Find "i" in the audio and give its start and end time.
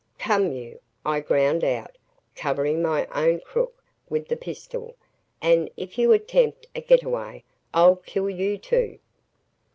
1.05-1.19